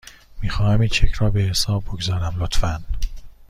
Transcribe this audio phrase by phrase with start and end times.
[0.41, 2.83] میخواهم این چک را به حساب بگذارم، لطفاً.